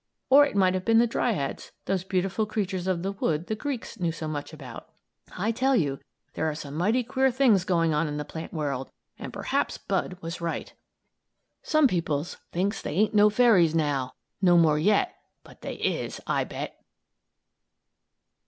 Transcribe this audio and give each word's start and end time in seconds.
Or 0.31 0.47
it 0.47 0.55
might 0.55 0.73
have 0.73 0.83
been 0.83 0.97
the 0.97 1.05
dryads, 1.05 1.73
those 1.85 2.03
beautiful 2.03 2.47
creatures 2.47 2.87
of 2.87 3.03
the 3.03 3.11
wood 3.11 3.45
the 3.45 3.53
Greeks 3.55 3.99
knew 3.99 4.11
so 4.11 4.27
much 4.27 4.51
about. 4.51 4.89
I 5.37 5.51
tell 5.51 5.75
you 5.75 5.99
there 6.33 6.49
are 6.49 6.55
some 6.55 6.73
mighty 6.73 7.03
queer 7.03 7.29
things 7.29 7.63
going 7.65 7.93
on 7.93 8.07
in 8.07 8.17
the 8.17 8.25
plant 8.25 8.51
world, 8.51 8.89
and 9.19 9.31
perhaps 9.31 9.77
Bud 9.77 10.17
was 10.19 10.41
right! 10.41 10.73
"Some 11.61 11.87
peoples 11.87 12.37
thinks 12.51 12.81
they 12.81 12.93
ain't 12.95 13.13
no 13.13 13.29
Fairies 13.29 13.75
now, 13.75 14.15
No 14.41 14.57
more 14.57 14.79
yet! 14.79 15.13
But 15.43 15.61
they 15.61 15.75
is, 15.75 16.19
I 16.25 16.45
bet!" 16.45 16.83